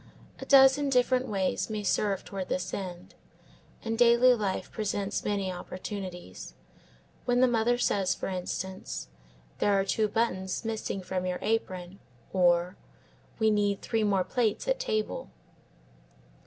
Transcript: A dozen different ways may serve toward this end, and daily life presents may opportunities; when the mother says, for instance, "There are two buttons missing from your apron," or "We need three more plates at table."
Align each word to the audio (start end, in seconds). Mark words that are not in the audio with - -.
A 0.39 0.45
dozen 0.45 0.89
different 0.89 1.27
ways 1.27 1.69
may 1.69 1.83
serve 1.83 2.25
toward 2.25 2.49
this 2.49 2.73
end, 2.73 3.13
and 3.83 3.99
daily 3.99 4.33
life 4.33 4.71
presents 4.71 5.23
may 5.23 5.51
opportunities; 5.51 6.55
when 7.25 7.39
the 7.39 7.47
mother 7.47 7.77
says, 7.77 8.15
for 8.15 8.25
instance, 8.27 9.09
"There 9.59 9.79
are 9.79 9.85
two 9.85 10.07
buttons 10.07 10.65
missing 10.65 11.03
from 11.03 11.27
your 11.27 11.37
apron," 11.43 11.99
or 12.33 12.77
"We 13.37 13.51
need 13.51 13.83
three 13.83 14.03
more 14.03 14.23
plates 14.23 14.67
at 14.67 14.79
table." 14.79 15.29